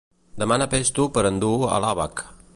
Demana 0.43 0.67
pesto 0.71 1.07
per 1.19 1.25
endur 1.33 1.55
a 1.77 1.81
l'ABaC. 1.87 2.27